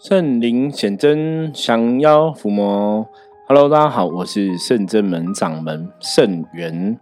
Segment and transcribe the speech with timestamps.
[0.00, 3.04] 圣灵显真，降妖伏魔。
[3.48, 6.96] Hello，大家好，我是圣真门掌门圣元，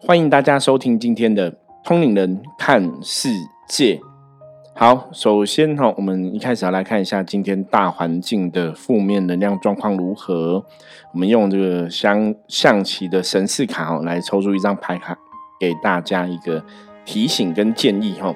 [0.00, 3.28] 欢迎大家收听今天的通灵人看世
[3.68, 4.00] 界。
[4.74, 10.64] 好，首先哈，我们一开始要来看一下今天大环境的负面能量状况如何。
[11.12, 15.16] 我们用这个象象棋的神士卡哦，来抽出一张牌卡，
[15.60, 16.64] 给大家一个。
[17.04, 18.32] 提醒跟建议哈，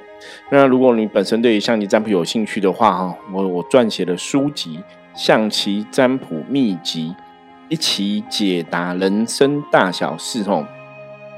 [0.50, 4.78] 那如果你本身对象棋占卜有兴趣的话哈，我我撰写的书籍
[5.14, 7.08] 《象棋占卜秘籍》，
[7.68, 10.66] 一起解答人生大小事哈，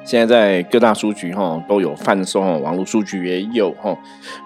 [0.05, 3.95] 现在在各大书局哈都有贩售，网络书局也有哈。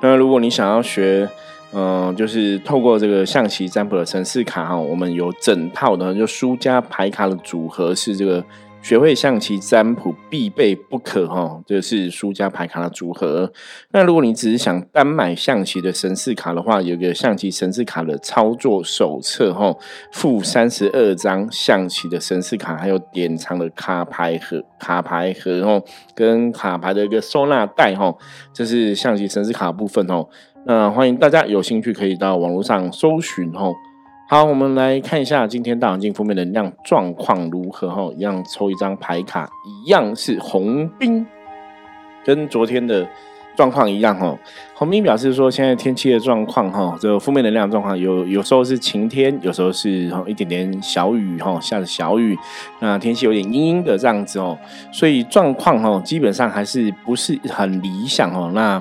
[0.03, 1.29] 那如果你想要学，
[1.73, 8.45] 嗯，就是透过这个象棋占卜的城市卡哈，我们有整套的就书加牌卡的组合是这个。
[8.83, 13.53] 学会象棋占卜必备不可哈，这是输家牌卡的组合。
[13.93, 19.77] 那如果你只是想单买象棋的神士卡的话，有个象棋神士卡的操作手册哈，
[20.13, 25.83] 附三十二张象棋的神士卡，还有典藏的卡牌盒、卡牌盒哦，
[26.15, 28.15] 跟卡牌的一个收纳袋哈，
[28.53, 30.27] 这是象棋神士卡部分哦。
[30.67, 33.73] 那欢迎大家有兴趣可以到网络上搜寻哦。
[34.31, 38.09] 好，我们来看一下今天大环境负面能量状况如何哈。
[38.15, 41.27] 一样抽一张牌卡，一样是红兵，
[42.25, 43.05] 跟昨天的
[43.57, 44.39] 状况一样哈。
[44.73, 52.39] 红兵表示说，现在天气的状况哈，这个负面能量状况有有时候是晴天，有时候是一点点小雨哈，下着小雨，
[52.79, 54.57] 那天气有点阴阴的这样子哦，
[54.93, 58.53] 所以状况哈，基本上还是不是很理想哦。
[58.55, 58.81] 那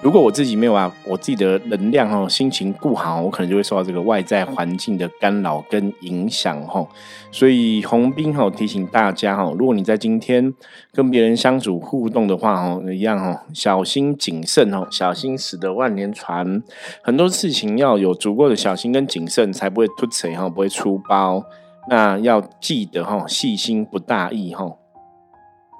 [0.00, 6.86] 如果我自己没有啊，我自己的能量哦，心情不好，我可能就会受到这个外在环境的干扰跟影响哈。
[7.32, 10.54] 所以红兵哈提醒大家哈，如果你在今天
[10.92, 16.62] 跟别人相处互动的话哦，一样哦，小心谨慎哦，小心驶得万年船。
[17.02, 21.42] 很多事情要有足够的小心跟谨慎，才不会突锤哈，不会出包。
[21.90, 24.76] 那要记得哈，细心不大意哈，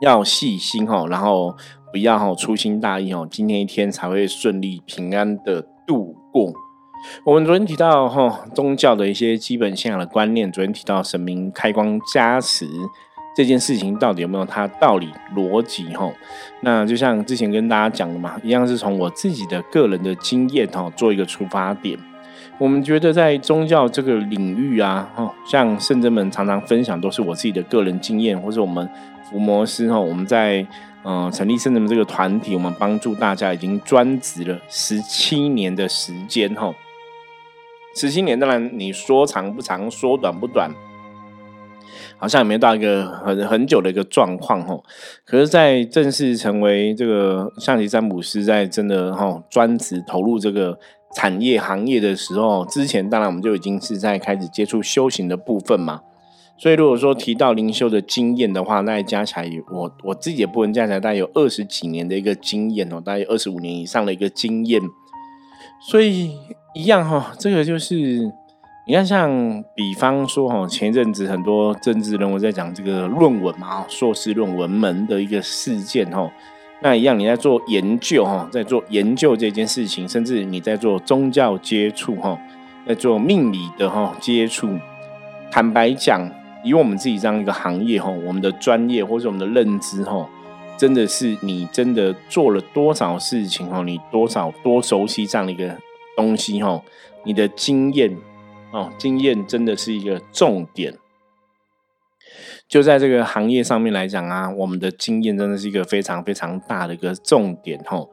[0.02, 1.56] 要细心哈，然后。
[1.90, 6.52] 不要哈粗心大意哦，今天一天才会顺利平安的度过。
[7.24, 12.66] 我们昨天提到哈宗教的一些基本信仰的观念，昨天提到神明开光加持
[13.36, 16.10] 这件事情到底有没有它道理逻辑哈？
[16.60, 21.98] 那就像之前跟大家讲的嘛，一样是从我自己的个人的经验哈做一个出发点。
[22.58, 28.86] 我们觉得在宗教这个领域啊，哈，像圣真们常常分享都是我自己的个人经验，或者我们
[29.30, 30.66] 伏魔师哈，我们在。
[31.04, 36.74] 嗯，成立圣人们这个团体，我们帮助大家已经专职了十七年的时间哈。
[37.94, 40.70] 十七年，当然你说长不长，说短不短，
[42.16, 44.78] 好像也没到一个很很久的一个状况哈。
[45.24, 50.78] 可是，在正式成为这个象棋占卜师，在真的哈专职投入这个
[51.14, 56.02] 产业行业的时候，之前当然我们就已经是在开始接触修行的部分嘛。
[56.60, 64.82] 所以，如果说提到灵修的经验的话，那加起来，我我自己也不能加起来，大概有二十几年的一个经验哦，大概二十五年以上的一个经验。
[65.80, 66.32] 所以
[66.74, 67.94] 一样哈，这个就是
[68.88, 76.28] 你看，像比方说哈，前一阵子很多政治人物在讲这个论文嘛，硕士论文门的一个事件哈，
[76.82, 82.36] 那一样你在做研究哈，在做研究这件事情，甚至你在做宗教接触哈，
[82.84, 84.76] 在做命理的哈接触，
[85.52, 86.28] 坦白讲。
[86.64, 90.28] 以我们自己这样一个行业哈，我们的专业或者我们的认知哈，
[90.76, 95.76] 真的是你真的做了多少事情哈，你多少多熟悉这样的一个
[96.16, 96.82] 东西哈，
[97.24, 98.16] 你的经验
[98.72, 100.94] 哦，经验真的是一个重点。
[102.66, 108.04] 就在这个行业上面来讲啊，我们的经验真的是一个非常非常大的一个重点哈。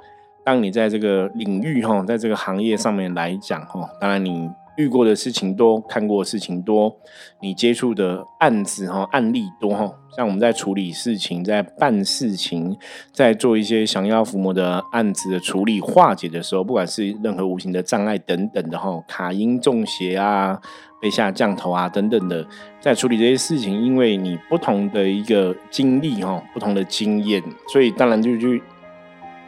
[0.46, 4.50] 当你在这个领域哈，在这个行业上面来讲哈，当然你。
[4.78, 6.96] 遇过的事情多，看过的事情多，
[7.42, 12.78] 你接触的案子哈案例多哈，像我们在处理事情、在办事情、
[13.14, 20.60] 在做一些想要伏魔的案子的处理化解的时候，不管是任何无形的障碍等等的哈，卡音中邪啊、
[21.02, 22.46] 被下降头啊等等的，
[22.82, 28.62] 在处理这些事情，因为你不同的一个经历哈、不同的经验，所以当然就去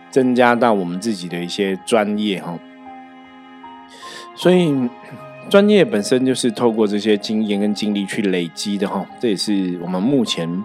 [0.09, 2.57] 增加到我们自己的一些专业哈。
[4.38, 4.72] 所以，
[5.50, 9.04] 专业本身就是透过这些经验跟经历去累积的哈。
[9.19, 10.48] 这也是我们目前《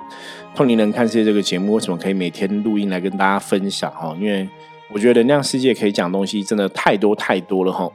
[0.55, 4.15] 通灵人看世界》这个节目为什么可以每天录音来跟大家分享哈。
[4.21, 4.47] 因为
[4.93, 7.91] 我觉得能量世界可以讲东西真的太多太多了哈。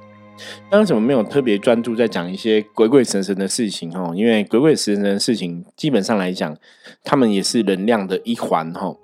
[0.72, 4.12] 那为什么没有特别专注在讲一些鬼鬼神神的事情哈？
[4.16, 6.58] 因为鬼鬼神神的事情基本上来讲，
[7.04, 8.96] 他们也是能量的一环哈。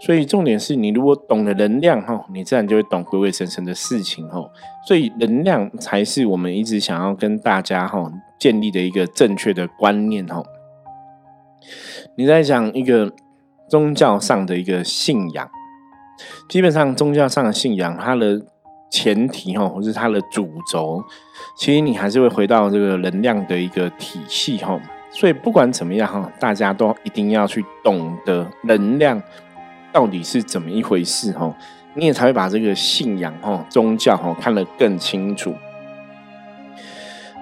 [0.00, 4.44] 所以重点是你如果懂了能量哈，你自然就会懂鬼鬼神神的事情哈。
[4.86, 10.42] 所以能量才是我们一直想要跟大家哈建立的一个正确的观念哈。
[12.16, 13.12] 你在讲一个
[13.68, 15.48] 宗教上的一个信仰，
[16.48, 18.42] 基本上宗教上的信仰，它的
[18.90, 21.02] 前提哈，或是它的主轴，
[21.56, 24.78] 其实你还是会回到这个能量的一个体系哈。
[25.12, 29.20] 所以不管怎么样哈，大家都一定要去懂得能量
[29.92, 31.54] 到底是怎么一回事哈，
[31.94, 35.54] 你也才会把这个信仰哈、宗教哈看得更清楚。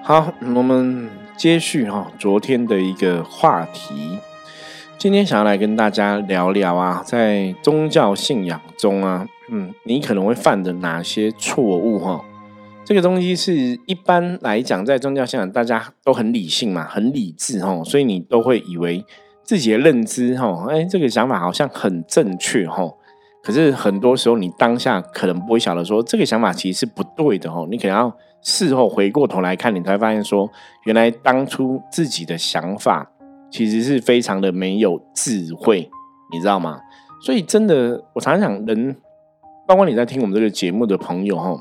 [0.03, 4.17] 好，我们接续哈昨天的一个话题，
[4.97, 12.25] 今天想要来跟大家聊聊啊，在宗教信仰中啊，嗯，你可能会犯的哪些错误哈？
[12.83, 19.05] 这个东西是一般来讲，在宗教信仰大家都很理性嘛，很理智哈，所以你都会以为
[19.49, 22.87] 自己的认知哈，哎，这个想法好像很正确哈。
[23.41, 27.65] 可是很多时候，你当下可能不会晓得说，这个想法其实是不对的哈。
[27.67, 30.47] 你可能要事后回过头来看，你才发现说，
[30.85, 33.09] 原来当初自己的想法
[33.49, 35.89] 其实是非常的没有智慧，
[36.31, 36.79] 你知道吗？
[37.19, 38.95] 所以真的，我常常讲，人，
[39.67, 41.59] 包括你在听我们这个节目的朋友哈。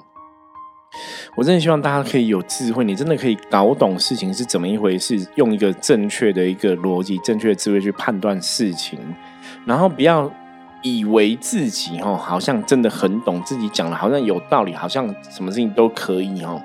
[1.37, 8.99] 我真的希望大家可以有智慧，你真的可以搞懂事情是怎么一回事，用一个正确的一个逻辑、正确的智慧去判断事情，
[9.65, 10.31] 然后不要
[10.83, 16.61] 以为自己哦好像真的很懂，自己讲的好像有道理，好像什么事情都可以哦。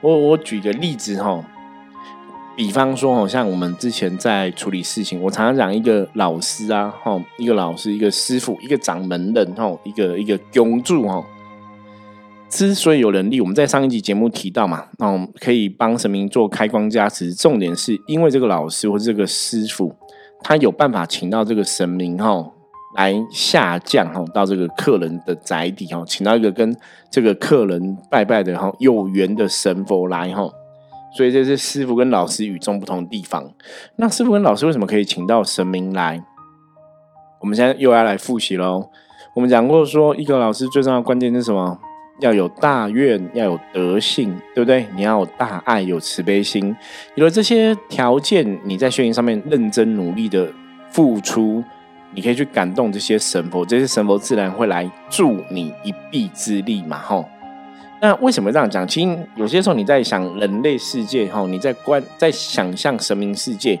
[0.00, 1.44] 我我举个例子哦，
[2.56, 11.22] 比方说好像我们之前在处理事情，我常常讲一个老师啊哈，一个老师，一个师傅，一个掌门人哦，一个一个公助哈。
[12.50, 17.34] 之所以有能力，我们在上一集节目提到嘛，那可以帮神明做开光加持。
[17.34, 19.94] 重点是因为这个老师或这个师傅，
[20.42, 22.50] 他有办法请到这个神明哈
[22.96, 26.74] 来下降哈到这个客人的宅邸哈，请到一个跟
[27.10, 30.48] 这个客人拜拜的哈有缘的神佛来哈。
[31.16, 33.52] 所以这是师傅跟老师与众不同的地方。
[33.96, 36.22] 那师傅跟老师为什么可以请到神明来？
[37.40, 38.88] 我们现在又要来复习喽。
[39.34, 41.78] 我们讲过说，一个老师最重要的关键是什么？
[42.20, 44.86] 要有大愿，要有德性，对不对？
[44.96, 46.74] 你要有大爱，有慈悲心，
[47.14, 50.52] 有了这些条件，你在修行上面认真努力的
[50.90, 51.62] 付出，
[52.14, 57.28] 你可以去感动这些神佛，这些神佛自然会来助你一臂之力嘛，吼。
[58.00, 58.86] 那为什么这样讲？
[58.86, 63.78] 其实有些时候你在想人类世界，吼，你在观，在想象神明世界。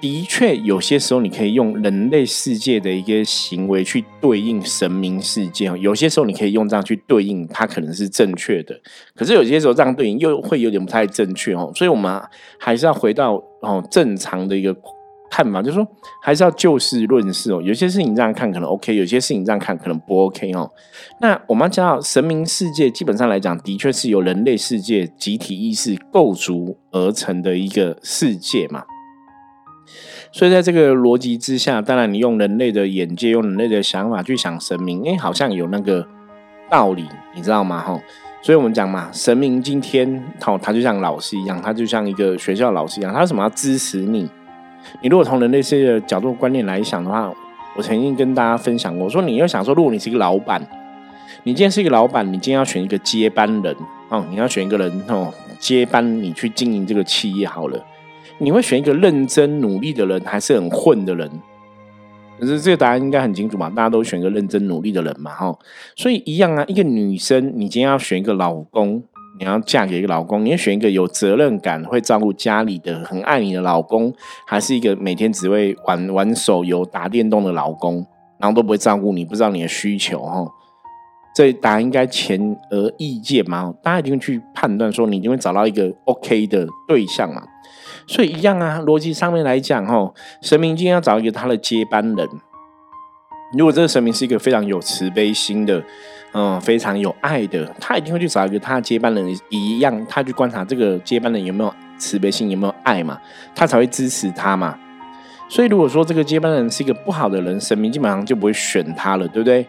[0.00, 8.80] 的确，有些时候你可以用人类世界的一个行为去对应神明世界有些时候你可以用这样去对应，它可能是正确的。
[9.16, 11.72] 可是有些时候这样对应又会有点不太正确哦。
[11.74, 12.22] 所以我们
[12.58, 14.72] 还是要回到哦正常的一个
[15.28, 15.86] 看法，就是说
[16.22, 17.60] 还是要就事论事哦。
[17.60, 20.70] 有些事情这样看可能 OK，有些事情这样看可能不 OK 哦。
[21.20, 28.84] 那我们要知道，神明世界基本上来讲，的确是由人类世界集体意识构筑而成的一个世界嘛。
[30.30, 36.06] 所以在这个逻辑之下，当然你用人类的眼界、用人类的想法去想神明，哎，好像有那个
[36.70, 37.80] 道理，你知道吗？
[37.80, 37.98] 哈，
[38.42, 44.28] 所以我们讲嘛，神明今天，好，他就像老师一样，他就像一个学校老师一样，他为什么要支持你？
[45.00, 47.32] 你如果从人类世界的角度观念来想的话，
[47.76, 50.60] 我曾经跟大家分享过，说你要想说，如果你是一个老板，
[51.44, 53.74] 你今天是一个老板，你今天要选一个接班人，
[54.10, 57.82] 哦，你要选一个人哦，接班你去经营这个企业好了。
[58.38, 61.30] 你会选一个认真努力的人，还是很混的人？
[62.38, 63.68] 可是这个答案应该很清楚嘛？
[63.68, 65.58] 大家都选个认真努力的人嘛，哈。
[65.96, 69.02] 所以一样啊，一个女生，你今天要选一个老公，
[69.40, 74.14] 你要嫁给一个老公，你要选一个有责任感、会照顾家里的、很爱你的老公，
[74.46, 78.06] 还是一个每天只会玩玩手游、打电动的老公，
[78.38, 80.46] 然后都不会照顾你，不知道你的需求，哈？
[81.38, 82.36] 这答案应该显
[82.68, 83.72] 而易见嘛？
[83.80, 87.40] 大家一定会去判断说，你一定会找到一个 OK 的对象嘛？
[88.08, 92.28] 所以一样啊，逻辑上面来讲，哈，神明今天要找一个他的接班人。
[93.56, 95.80] 如果这个神明是一个非常有慈悲心的，
[96.32, 103.16] 嗯，非常有爱的，他一定会去找一个他的接班人一样，他去观察这个接班人有没有慈悲心，有没有爱嘛，
[103.54, 104.76] 他才会支持他嘛。
[105.48, 109.64] 所以如果说这个接班人是一个不好的人，神明基本上就不会选他了，对不对？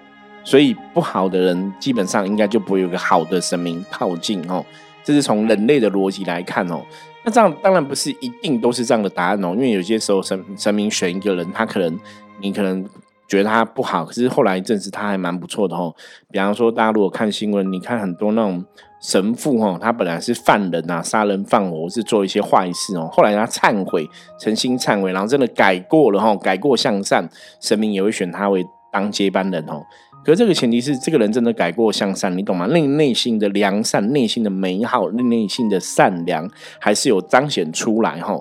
[0.50, 4.66] 所以不好的人基本上应该就不会有个好的神明靠近哦。
[5.04, 6.82] 这是从人类的逻辑来看哦。
[7.24, 12.00] 那这样当然不是一定都是这样的答案哦，因为有些时候神神明选一个人，他可能
[12.42, 12.84] 你可能
[13.28, 15.94] 觉得他不好，可是后来证实他还蛮不错的哦。
[16.32, 18.66] 比方说，大家如果看新闻，你看很多那种
[19.00, 27.30] 神父哦，他本来是犯人啊，杀人放火是做一些坏事哦，后来他忏悔，诚心忏悔，然后真的改过了哈，改过向善，
[27.62, 29.84] 神明也会选他为当接班人哦。
[30.30, 32.68] 可这个前提是这个人真的改过向善，你懂吗？
[32.68, 38.40] 内内心的良善、内心的美好、内内心的善良，还是有彰显出来哈。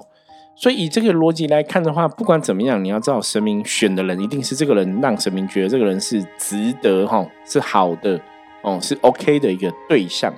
[0.54, 8.21] 所以以这个逻辑来看的话，不管怎么样，你要知道神明选的人一定是这个人，让神明觉得这个人是值得哈，是好的
[8.61, 10.30] 哦，是 OK 的一个对象。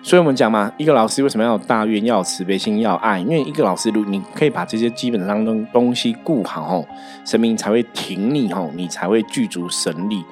[0.00, 3.18] 所以我们讲嘛，一个老师为什么要有大愿，要有慈悲心，要爱？
[3.18, 6.86] 因为一个老师，如你可以把这些基本上东东西顾好吼，
[7.26, 10.24] 神明才会挺你吼，你才会具足神力。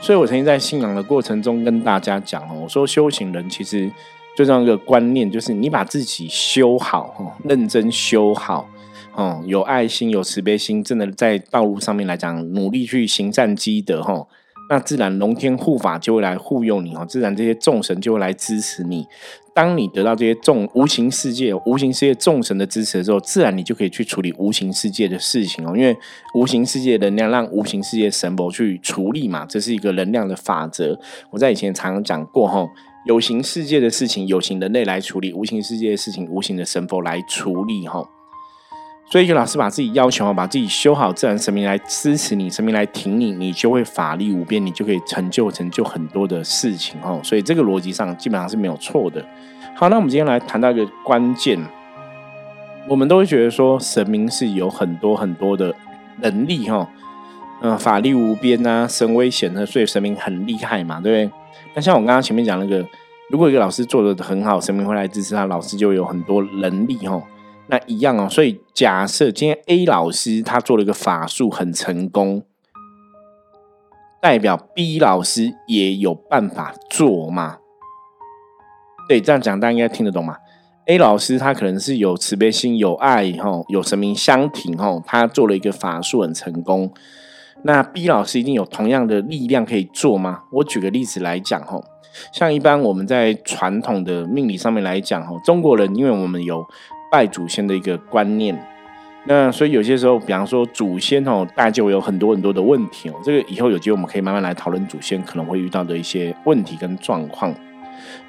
[0.00, 3.88] 所以我曾经在信仰的过程中跟大家讲哦，我说修行人其实
[4.34, 8.66] 最重要一个观念就是你把自己修好吼，认真修好
[9.14, 14.28] 哦，有爱心，有慈悲心，真的在道路上面来讲，努力去行善积德吼。
[14.70, 19.04] 那自然龙天护法就会来护佑你哦，自然这些众神就会来支持你。
[19.52, 25.76] 当你得到这些众无形世界、无形世界众神的支持的时候，自然你就可以去处理无形世界的事情哦。
[25.76, 25.96] 因为
[26.36, 30.96] 无形世界能量让无形世界神佛去处理嘛，这是一个能量的法则。
[31.32, 32.64] 我在以前常常讲过哈，
[33.06, 38.08] 有形世界的事情有形人类来处理，无形世界的事情无形的神佛来处理哈。
[39.10, 47.20] 所以，一个老师把自己要求好，把自己修好，自然神明来支持你，神明来挺你，你就会法力无边，你就可以成就成就很多的事情哦。
[47.24, 49.20] 所以，这个逻辑上基本上是没有错的。
[49.74, 51.58] 好，那我们今天来谈到一个关键，
[52.86, 55.74] 我们都会觉得说神明是有很多很多的
[56.20, 56.88] 能力哈，
[57.62, 61.36] 嗯，法力无边啊，神威显赫，所以神明很厉害嘛，对不对？
[61.74, 62.86] 那像我刚刚前面讲那个，
[63.28, 67.20] 如果一个老师做的很好，神明会来支持他，老师就有很多能力哈。
[67.70, 72.42] 那一样哦，所以假设今天 A 老师他做了一个法术很成功，
[74.20, 77.58] 代表 B 老师也有办法做吗？
[79.08, 80.38] 对，这样讲大家应该听得懂吗
[80.86, 86.92] ？A 老师他可能是有慈悲心、有爱哈，有神明相挺哈，他做了一个法术很成功。
[87.62, 90.42] 那 B 老师一定有同样的力量可以做吗？
[90.54, 91.80] 我举个例子来讲哈，
[92.32, 96.66] 像一般我们在传统的命理上面来讲哈，中国人因为我们有。
[97.10, 98.56] 拜祖先的一个观念，
[99.24, 103.14] 那所以有些时候，比方说祖先哦，大家就有很多很多的问题哦。
[103.24, 107.54] 这个以后有机会我们可以慢慢来讨论祖先可能会遇到的一些问题跟状况。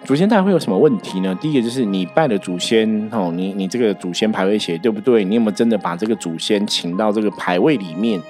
[0.04, 1.38] 祖先大概会有什么问题呢？
[1.40, 5.24] 第一个就是你拜的祖先哦，你你这个祖先牌位写对不对？
[5.24, 8.22] 你有没有真的把这个祖先请到这个牌位里面？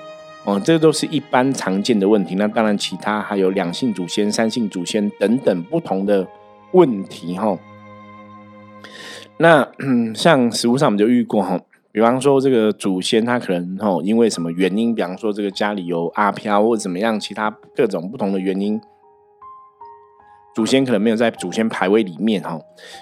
[0.44, 2.36] 哦，这都是一般常见的问题。
[2.36, 6.28] 那当然，其他还有两性祖先、三性祖先等等不同的
[6.72, 7.58] 问题哈。
[9.38, 9.68] 那
[10.14, 11.60] 像食物上我们就遇过哈，
[11.92, 18.80] 比方说这个祖先他可能哈因为什么原因，比方说这个家里有阿飘或者怎么样，其他各种不同的原因，
[20.54, 22.60] 祖先可能没有在祖先牌位里面哈，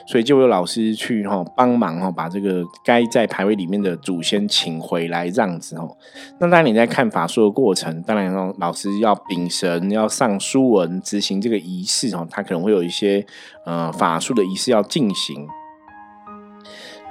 [0.08, 5.98] 所以就有老师去哈帮忙哈，把这个该在牌位里面的祖先请回来这样子哦。
[6.40, 13.26] 那当然你在看法术的过程，当然老师要禀神，要上书文，执行这个仪式哦，他可能会有一些
[13.66, 15.46] 呃法术的仪式要进行。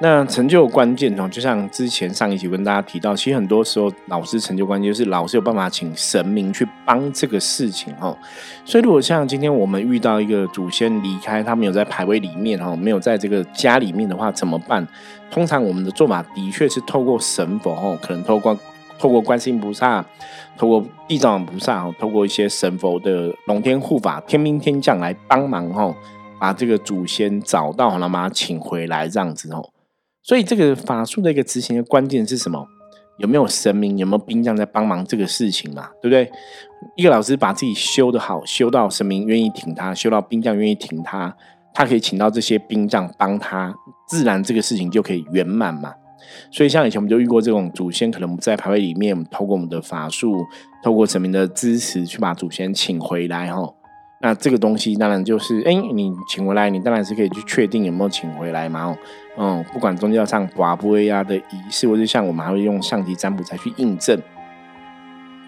[0.00, 8.17] 那成就关键哦，就像之前上一集跟大家提到，其实很多时候老师成就关键就是老师有办法请神明去帮这个事情哦。
[8.64, 14.87] 所以如果像今天我们遇到一个祖先离开，他没有在牌位里面哦，没有在这个家里面的话，怎么办？
[15.33, 18.57] 通常我们的做法的确是透过神佛哦，可能透过
[19.00, 20.05] 透过观世音菩萨，
[20.57, 25.93] 透过地藏王菩萨哦，透过一些神佛的龙天护法、天兵天将来帮忙哦，
[26.38, 29.69] 把这个祖先找到，然后把他请回来这样子哦。
[30.28, 32.68] 所以这个法术的一个执行的关键是什么？
[33.16, 33.97] 有没有神明？
[33.97, 35.88] 有没有兵将在帮忙这个事情嘛？
[36.02, 36.30] 对不对？
[36.97, 41.35] 一个老师把自己修的好，修到神明愿意挺他，修到兵将愿意挺他，
[41.73, 43.75] 他可以请到这些兵将帮他，
[44.06, 45.94] 自然这个事情就可以圆满嘛。
[46.50, 50.44] 所以像以前我们就遇过这种祖先可能在牌位里面，透过我们的法术，
[50.85, 53.66] 透过神明的支持去把祖先请回来哈。
[54.21, 58.87] 那这个东西当然就是，哎，你请回来，你当然是可以去确定有没有请回来嘛。
[58.87, 58.99] 哦，
[59.37, 64.21] 嗯，不管宗教上寡不威啊的仪式，或者像我们还会用象棋占卜再去印证，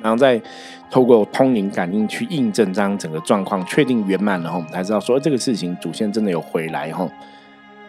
[0.00, 0.40] 然后再
[0.88, 7.10] 透过通灵感应去印证这样整个状况，确定圆满了后，我们才知道说这个事情祖先真的有回来哈。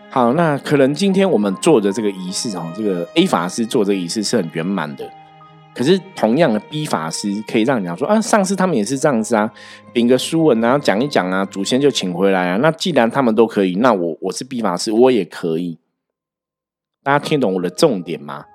[0.09, 5.07] 好，那可能今天我们做的这个仪式哦，这个 A 法师做这个仪式是很圆满的。
[5.73, 9.51] 可是同样的逼法师可以让你讲说啊，上次他们也是这样子啊，
[9.93, 12.57] 禀个书文然后讲一讲啊，祖先就请回来啊。
[12.57, 15.79] 那既然他们都可以，那我我是逼法师，我也可以。
[17.03, 18.45] 大家听懂我的重点吗？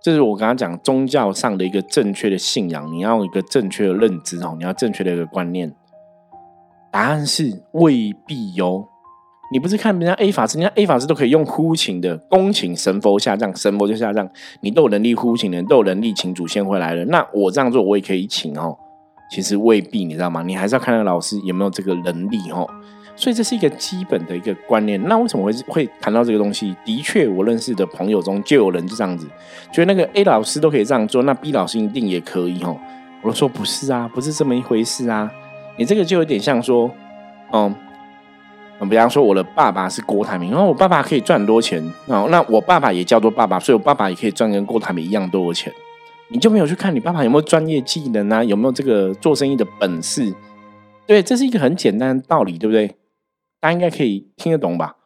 [0.00, 5.74] 这是我刚刚讲宗教上的一个正确的信仰，你要一个正确的认知哦，你要正确的一个观念。
[6.90, 8.88] 答案是未必哟。
[9.52, 14.26] 你不是看人家 A 法师，人家 A 法师都可以用呼请的，恭请神佛下降，神佛就下降。
[14.62, 17.04] 你都有能力呼请的，都有能力请祖先回来了。
[17.04, 18.74] 那我这样做，我也可以请哦。
[19.30, 20.42] 其实未必，你知道吗？
[20.42, 22.66] 你还是要看那个老师有没有这个能力哦。
[23.14, 24.98] 所以这是一个基本的一个观念。
[25.06, 26.74] 那为什么会会谈到这个东西？
[26.82, 29.26] 的确，我认识的朋友中就有人就这样子，
[29.70, 32.74] 觉得那个 A 老师都可以这样做，那 B 老师一定也可以哦。
[33.20, 35.30] 我说不是啊，不是这么一回事啊。
[35.76, 36.90] 你这个就有点像说，
[37.52, 37.74] 嗯，
[38.88, 45.72] 比方说我的爸爸是郭台铭，然后我爸爸可以赚很多钱，哦，那我爸爸也叫做爸爸，所以我爸爸也可以赚跟郭台铭一样多的钱。
[46.28, 48.42] 你就没有去看你爸爸有没有专业技能啊？
[48.42, 50.34] 有没有这个做生意的本事？
[51.06, 52.96] 对，这是一个很简单的道理，对不对？
[53.60, 54.96] 大家应该可以听得懂吧？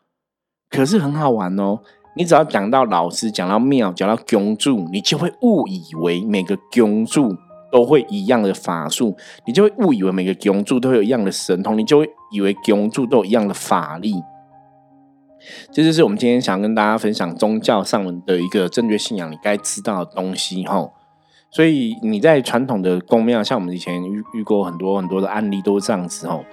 [0.70, 1.80] 可是很好玩哦。
[2.16, 7.36] 你只要讲到老师，讲到庙，讲到供柱，你就会误以为每个供柱
[7.70, 14.14] 都会一样的法术，你就会误以为每个供柱都会有一样的神通，你就会以为供柱都有一样的法力。
[15.70, 20.90] 这就是我们今天想跟大家分享宗教上的一个正确信仰，你该知道的东西哈。
[21.50, 26.44] 所以你在传统的宫庙，像我们以前遇遇过很多很多的案例，都是这样子吼。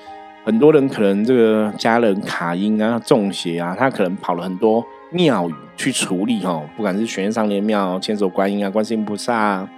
[0.46, 6.62] 很多人可能这个家人卡音啊、中邪啊，他可能跑了很多庙宇去处理哈。
[6.76, 9.70] 不管是玄上莲庙、千手观音啊、观世音菩萨啊、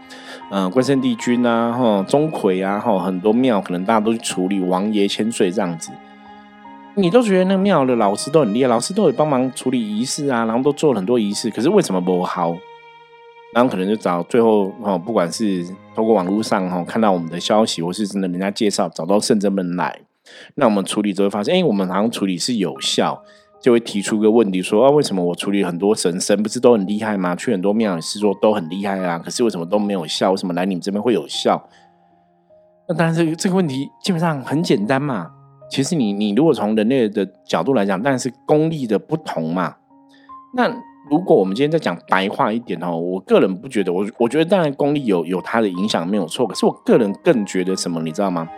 [0.52, 5.92] 嗯、关圣帝君啊、哈钟馗啊，哈很多庙可能大家都去处理王爷千岁这样子。
[6.96, 12.56] 你都觉得那庙的老师都很厉害，老师都会帮忙处理仪式啊，然后都做了很多仪式，可是为什么不好？
[13.54, 20.02] 然后可能就找最后哦，不管是通过网络上哈看到我们的消息，或是真的人家介绍找到圣真门来，
[20.56, 23.24] 那我们处理之后发现，哎，我们好像处理是有效，
[23.66, 27.36] 就会提出个问题说啊，为什么我处理很多神神不是都很厉害吗？
[27.36, 30.30] 去很多庙也是说都很厉害啊，可是为什么都没有效？
[30.30, 31.68] 为什么来你们这边会有效？
[32.88, 35.32] 那当然这个这个问题基本上很简单嘛。
[35.72, 39.78] 其实你你如果从人类的角度来讲，但是功力的不同嘛，
[40.54, 40.72] 那。
[41.10, 48.50] 如果我们今天再讲白话一点哦，我个人不觉得，我我觉得当然功力有有它的影响没有错，可是我个人更觉得什么，你知道吗？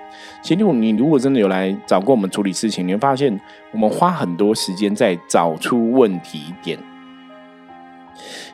[0.42, 3.38] 其实你如果真的有来找过我们处理事情，你会发现
[3.74, 6.80] 我们花很多时间在找出问题点，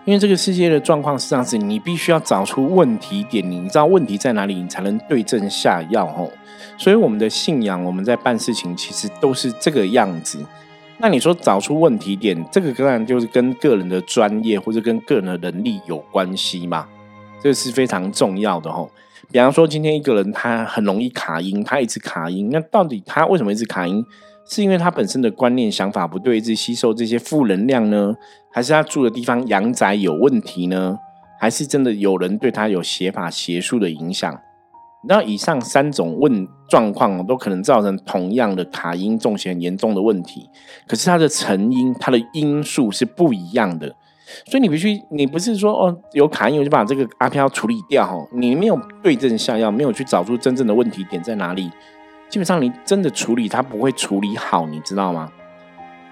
[0.06, 6.32] 因为这个世界的状况是这样子，你必须要找出问题点，你知道问题在哪里，你才能对症下药哦。
[6.78, 10.44] 所以我们的信仰，我们在办事情，其实都是这个样子。
[10.98, 16.88] 那你说找出问题点，这个当然就是跟个人的专业或者跟个人的能力有关系嘛，
[17.42, 18.90] 这是非常重要的吼。
[19.32, 24.06] 比方说，今天一个人他很容易卡音，他一直卡音，那到底他为什么一直卡音？
[24.46, 28.14] 是因为他本身的观念想法不对，一直吸收这些负能量呢？
[28.52, 30.98] 还是他住的地方阳宅有问题呢？
[31.40, 34.40] 还是真的有人对他有邪法邪术的影响？
[35.06, 40.50] 那以上三种问状况都可能造成同样的卡音中邪很严重的问题，
[40.88, 43.96] 可是它的成因、它的因素是不一样的，
[44.46, 51.70] 所以你必须，你不是说哦有卡音我就把这个阿飘处理掉哈，你没有对症下药，没有去找出真正的问题点在哪里，
[52.30, 55.30] 基本上你真的处理它不会处理好，你知道吗？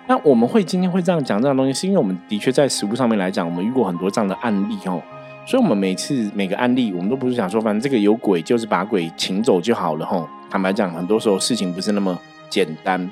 [0.08, 5.02] 那我们会今天会这样讲这样东西，是因为我们的确在实物上面来讲，我们遇过很多这样的案例哦。
[5.44, 10.28] 所以，我们每次每个案例，我们都不是想说，反正这个有鬼，就是把鬼请走就好了吼。
[10.50, 12.18] 坦白讲，很多时候事情不是那么
[12.50, 13.12] 简单，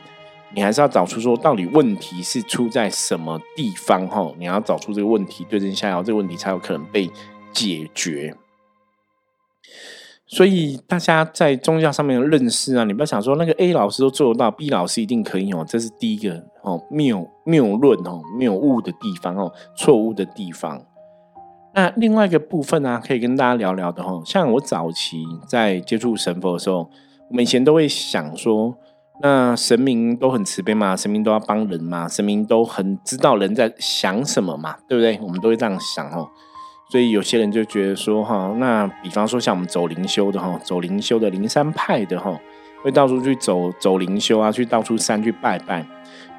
[0.53, 4.35] 你还是要找出说到底问题是出在什么地方吼。
[4.37, 7.09] 你要找出这个问题，对症下药，这个问题才有可能被
[7.51, 8.35] 解决。
[10.27, 15.65] 所以，大家在宗教上面的认识啊，你不要想说那个 A 老师都做得到，B 老师一定可以哦。
[15.67, 20.85] 这是第一个哦谬谬论哦谬误的地方哦，错误的地方。
[21.73, 24.21] 那另外一个部分呢，可以跟大家聊聊的哈。
[24.25, 26.89] 像我早期在接触神佛的时候，
[27.29, 28.75] 我们以前都会想说，
[29.21, 35.19] 那神明都很慈悲嘛，神明都要帮人嘛，神明都很知道人在想什么嘛，对不对？
[35.21, 36.27] 我们都会这样想哦。
[36.91, 42.35] 所以有些人就觉得说，哈，那比方说像我们走灵修的哈，走灵修的灵山派的哈，
[42.83, 45.85] 会到处去走走灵修啊，去到处山去拜拜。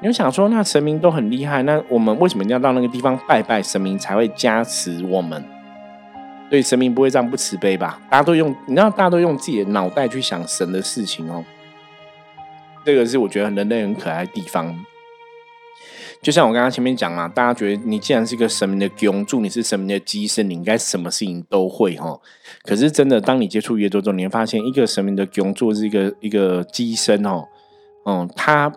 [0.01, 5.43] 你就想说，那神明都很厉害，那我们为什么要到那个地方拜拜神明才会加持我们？
[6.49, 8.01] 对，神明不会这样不慈悲吧？
[8.09, 11.45] 大家都用，你知道，大家都用自己的脑袋去想神的事情哦。
[12.83, 14.75] 这个是我觉得人类很可爱的地方。
[16.19, 22.19] 就像我刚刚前面讲嘛，大家觉得你既然是一个神明的供助，你是神明的机身，你应该什么事情都会哈。
[22.63, 27.47] 可是真的，当你接触越多之后，你会发现，一个神明的供助是一个一个机身哦，
[28.07, 28.73] 嗯，他。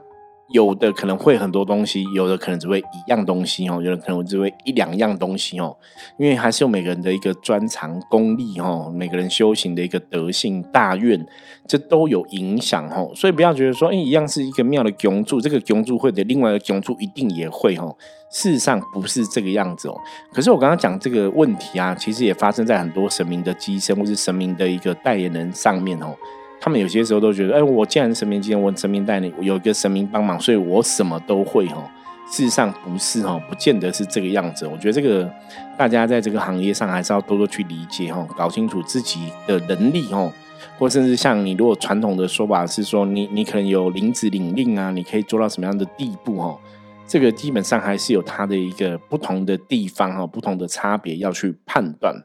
[0.52, 5.74] 有的可能会很多东西，有的可能只会一样东西哦，有的可能只会一两样东西哦，
[6.18, 11.26] 因为还是有每个人的一个专长、功力哦，每个人修行的一个德性、大愿，
[11.66, 13.10] 这都有影响哦。
[13.14, 17.96] 所以不要觉得说，哎，一样是一个庙的供柱，这个供柱会的另外一个供柱一定也会哦。
[18.30, 19.98] 事实上不是这个样子哦。
[20.32, 26.14] 可是我刚刚讲这个问题啊，其实也发生在很多神明的机身或是神明的一个代言人上面哦。
[26.60, 31.90] 他们有些时候都觉得，哎，我既然神明今天我神明带你，有一个神明帮忙，所以我什么都会哈。
[32.30, 34.66] 事实上不是哈，不见得是这个样子。
[34.66, 35.30] 我觉得这个
[35.76, 40.32] 大家在这个行业上还是要多多去理解哈，搞清楚自己的能力哈，
[40.78, 46.58] 或甚至像你如果传统的说法是说，你你可能有领旨领令啊，你可以做到什么样的地步哈？
[47.06, 52.24] 这个基本上还是有它的一个不同的地方哈，不同的差别要去判断。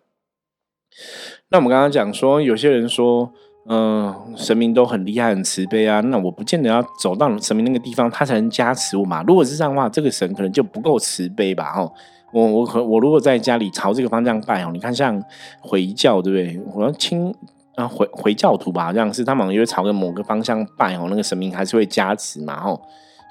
[1.49, 3.33] 那我们刚刚讲说，有些人说。
[3.71, 6.01] 嗯，神明都很厉害、很慈悲啊。
[6.01, 9.23] 那我不见得要走到神明那个地方，他才能加持我嘛。
[9.27, 11.73] 如果是这样的话，这个神可能就不够慈悲吧？
[11.77, 11.91] 哦，
[12.31, 15.23] 我我可我如果在家里朝这个方向拜哦，你看像
[15.59, 16.61] 回教对不对？
[16.73, 17.31] 我要清
[17.75, 22.59] 啊回回教徒吧，这样是他们因为朝着某个方向拜哦，那个神明还是会加持嘛？
[22.59, 22.69] 哈，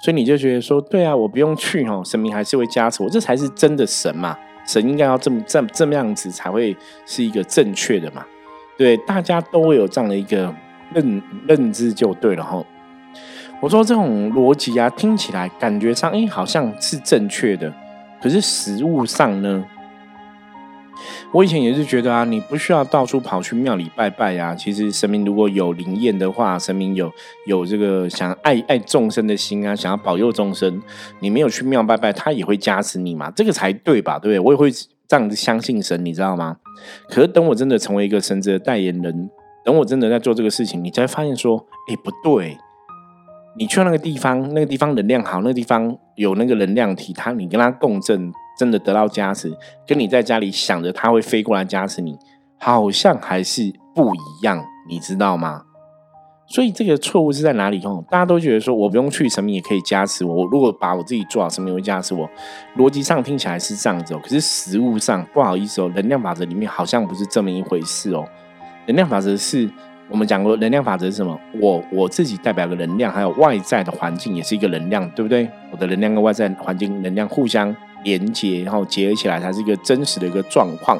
[0.01, 4.37] 所以你就觉得说，对啊，我不用去哦，神明还是会加持我，这才是真的神嘛。
[4.65, 8.23] 神应该要这么这这么样子才会是一个正确的嘛。
[8.79, 10.55] 对，大家都会有这样的一个
[10.93, 12.63] 认认知就对了哈。
[13.59, 17.73] 我说这种逻辑啊，听起来感觉上哎好像是正确的，
[18.23, 19.65] 可是实物上呢，
[21.33, 24.55] 我以前也是觉得啊，你不需要到处跑去庙里拜拜呀。
[24.55, 27.11] 其实神明如果有灵验的话，神明有
[27.47, 30.81] 有这个想爱爱众生的心啊，想要保佑众生，
[31.19, 34.17] 你没有去庙拜拜，他也会加持你嘛，这个才对吧？
[34.17, 34.39] 对不对？
[34.39, 34.71] 我也会。
[35.09, 36.57] 这样子相信神，你知道吗？
[37.09, 39.29] 可是等我真的成为一个神职的代言人，
[39.65, 42.55] 等我真的在做这个事情，你才发现说，哎，不对，
[43.57, 49.51] 你去那个地方，那个地方能量好，那个地方有那个能量体，它你跟它共振，真的得到加持，
[49.87, 52.15] 跟你在家里想着它会飞过来加持你，
[52.59, 55.63] 好像还是不一样，你知道吗？
[56.51, 57.79] 所以这个错误是在哪里？
[57.85, 60.33] 哦，大家都觉得说我不用去神明也可以加持我。
[60.33, 62.27] 我如果把我自己做好，神明会加持我。
[62.75, 68.27] 逻辑上听起来是这样子哦，可是实物上不好意思哦，能量法则里面好像不是这么一回事哦。
[68.87, 69.69] 能量法则是
[70.09, 71.39] 我们讲过，能量法则是什么？
[71.61, 75.47] 我我自己代表的能量，还有外在的环境也是一个能量，对不对？
[75.69, 80.99] 我的能量跟外在环境能量互相连接，然后结合起来才是一个真实的一个状况。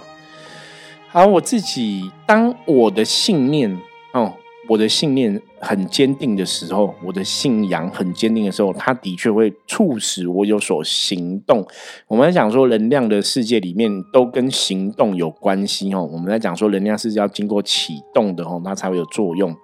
[1.08, 3.76] 好，我自己当我的信念
[4.14, 4.32] 哦。
[4.70, 11.66] 我的信念很坚定的时候，我的信仰很坚定的时候，它的确会促使我有所行动。
[12.08, 16.08] 我们在讲说能量的世界里面都跟行动有关系哦。
[16.14, 19.56] 我们在讲说能量是要经过启动的哦，它才会有作用。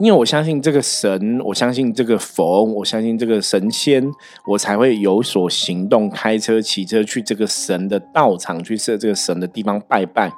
[0.00, 4.02] 因为我相信这个神，我相信这个佛，我相信这个神仙，
[4.48, 10.32] 我才会有所行动，开车、骑车去这个神的道场，去设这个神的地方拜拜。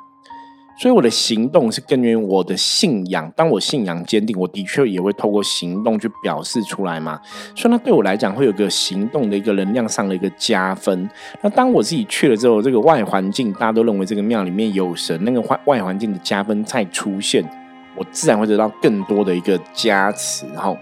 [0.82, 3.32] 所以我的行动是根源于我的信仰。
[3.36, 7.20] 当我信仰坚定，我的确也会透过行动去表示出来嘛。
[7.54, 11.08] 所以那对我来讲，会有个行动的一个能量上的一个加分。
[11.40, 17.48] 那当我自己去了之后，这个外环境大家都认为这个庙里面有神，那个外外环境的加分再出现，
[17.94, 20.44] 我自然会得到更多的一个加持。
[20.56, 20.76] 哈，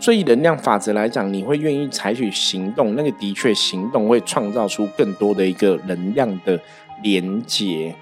[0.00, 6.58] 所以能量法则来讲，你会愿意采取行动，那个的确行动会创造出更多的一个能量的
[7.02, 7.94] 连接。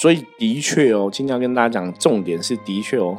[0.00, 3.18] 所以的确哦，今天要跟大家讲重点是的确哦，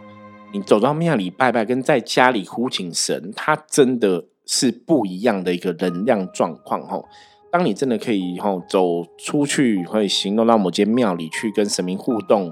[0.54, 7.04] 你走到庙里拜拜，跟在家里呼请神，它真的是不一样的一个能量状况哦。
[7.52, 12.50] 当你真的可以吼走出去，会行动到某间庙里去跟神明互动，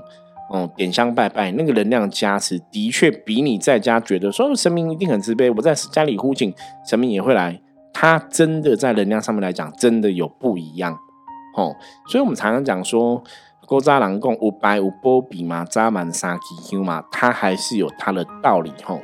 [0.49, 6.53] 哦，点香拜拜，那个能量加持的确比你在家觉得说神明一定很慈悲，我在家里呼请
[6.85, 7.61] 神明也会来，
[7.93, 10.91] 它真的在能量上面来讲，真的有不一样
[11.55, 11.73] 哦。
[12.09, 13.23] 所以我们常常讲说。
[13.67, 19.01] 郭扎郎讲五白五波比嘛，扎满沙基丘嘛，它还是有它的道理吼。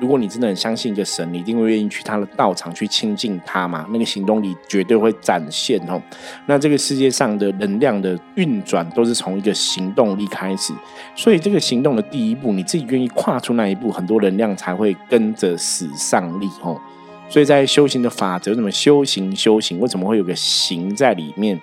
[0.00, 6.00] 如果你真的很相信一个神，你一定会愿意去他的道场去亲近他嘛，那个行动力绝对会展现吼。
[6.46, 10.72] 那这个世界上的能量的运转都是从一个行动力开始，
[11.14, 16.80] 所以这个行动的第一步，你自己愿意跨出那一步，很多能量才会跟着使上力吼。
[17.28, 19.36] 所以在修行的法则，怎么修行？
[19.36, 21.60] 修行为什么会有个行在里面？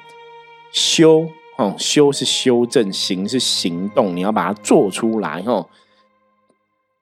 [0.71, 1.27] 修。
[1.57, 5.43] 哦，修是修正，行是行动，你要把它做出来。
[5.45, 5.67] 哦，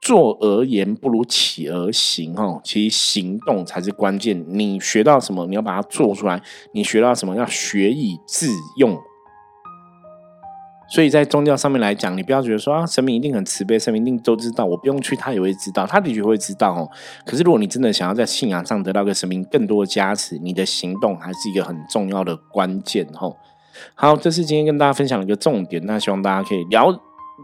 [0.02, 2.36] 做而言不如起而行。
[2.36, 4.46] 哦，其实行动才是关键。
[4.50, 6.42] 你学到什么，你要把它做出来。
[6.74, 9.00] 你学到什么，要学以致用。
[10.94, 16.90] 所以在宗教上面来讲，你不要觉得说啊，神明一定很慈悲，神明一定都知道，我不用去，他也会知道，他的确会知道哦。
[17.26, 23.38] 可是如果你真的想要在信仰上得到个神明更多的加持，你的行动还是一个很重要的关键哦。
[23.96, 26.92] 好，这是今天跟大家分享的一个重点，那希望大家可以了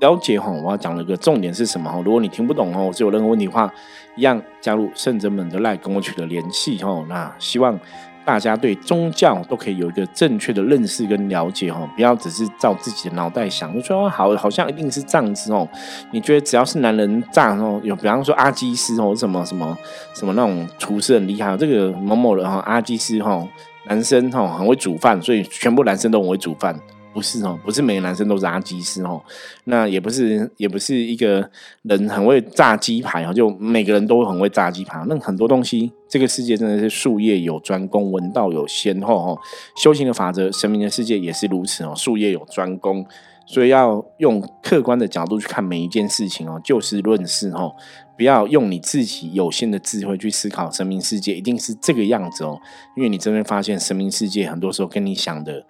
[0.02, 0.50] 了解哈。
[0.52, 2.02] 我要讲的一个重点是什么哈？
[2.04, 3.72] 如果你听不懂哦，是有任何问题的话，
[4.16, 7.06] 一样加入圣真门的赖跟我取得联系哈。
[7.08, 7.80] 那希望。
[8.28, 15.66] 大家对宗教都可以有一个正确的认识跟了解哈，不要只是照自己的脑袋想，就说好好像一定是这样子哦。
[16.12, 19.78] 你觉得只要是男人炸哦，有比方说阿基斯哦，什么什么
[20.14, 23.48] 什么那种厨师很厉害，这个某某人哈，阿基斯哈，
[23.88, 26.80] 男生哈很会煮饭，所以全部男生都很会煮饭。
[27.14, 29.20] 不是哦，不是每个男生都是阿基斯哦，
[29.64, 31.50] 那也不是，也不是一个
[31.82, 35.04] 人很会炸鸡排哦，就每个人都很会炸鸡排。
[35.08, 39.40] 那很多东西，这个世界真的是术业有专攻，文道有先后哦。
[39.82, 43.04] 修行的法则，神明的世界也是如此哦，术业有专攻，
[43.48, 47.74] 所以要用客观的角度去看每一件事情哦，就事论事哦，
[48.18, 52.60] 不要用你自己有限的智慧去思考神明世界一定是这个样子哦，
[52.96, 55.66] 因为你真的发现神明世界很多时候跟你想的。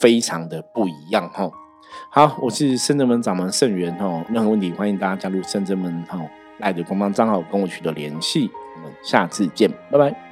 [0.00, 1.52] 非常的不一样哦，
[2.10, 6.20] 好，我是圣者门掌门圣元哦，任何问题欢迎大家加入圣者门哈
[6.58, 10.31] 赖的官方账号跟我取得联系，我们下次见，拜拜。